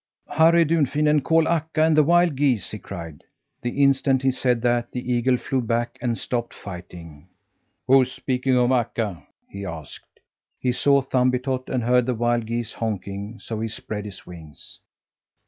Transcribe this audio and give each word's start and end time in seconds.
"Hurry, 0.29 0.65
Dunfin, 0.65 1.05
and 1.07 1.23
call 1.23 1.47
Akka 1.47 1.83
and 1.83 1.95
the 1.95 2.01
wild 2.01 2.35
geese!" 2.35 2.71
he 2.71 2.79
cried. 2.79 3.23
The 3.61 3.83
instant 3.83 4.23
he 4.23 4.31
said 4.31 4.63
that, 4.63 4.89
the 4.89 5.11
eagle 5.13 5.37
flew 5.37 5.61
back 5.61 5.99
and 6.01 6.17
stopped 6.17 6.55
fighting. 6.55 7.29
"Who's 7.85 8.11
speaking 8.11 8.57
of 8.57 8.71
Akka?" 8.71 9.21
he 9.47 9.63
asked. 9.63 10.19
He 10.59 10.71
saw 10.71 11.03
Thumbietot 11.03 11.69
and 11.69 11.83
heard 11.83 12.07
the 12.07 12.15
wild 12.15 12.47
geese 12.47 12.73
honking, 12.73 13.37
so 13.37 13.59
he 13.59 13.67
spread 13.67 14.05
his 14.05 14.25
wings. 14.25 14.79